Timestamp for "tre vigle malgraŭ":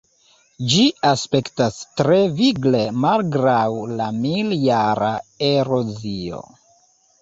2.01-3.63